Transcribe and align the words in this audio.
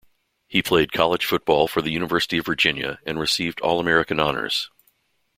He 0.47 0.63
played 0.63 0.91
college 0.91 1.27
football 1.27 1.67
for 1.67 1.83
the 1.83 1.91
University 1.91 2.39
of 2.39 2.47
Virginia 2.47 2.97
and 3.05 3.19
received 3.19 3.61
All-American 3.61 4.19
honors. 4.19 4.71